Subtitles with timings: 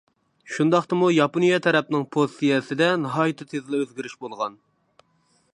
[0.53, 4.61] شۇنداقتىمۇ ياپونىيە تەرەپنىڭ پوزىتسىيەسىدە ناھايىتى تېزلا ئۆزگىرىش بولغان.